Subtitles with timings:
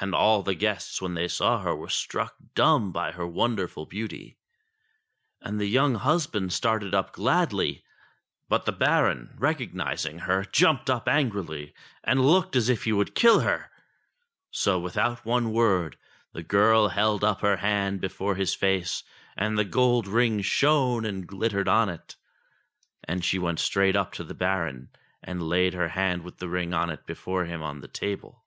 [0.00, 4.38] And all the guests when they saw her were struck dumb by her wonderful beauty.
[5.40, 7.84] And the young husband started up gladly;
[8.48, 13.14] but the Baron, rec ognising her, jumped up angrily and looked as if he would
[13.14, 14.50] 330 ENGLISH FAIRY TALES kill her.
[14.76, 15.96] So, without one word,
[16.32, 19.04] the girl held up her hand before his face
[19.36, 22.16] and the gold ring shone and glittered on it;
[23.04, 24.88] and she went straight up to the Baron,
[25.22, 28.44] and laid her hand with the ring on it before him on the table.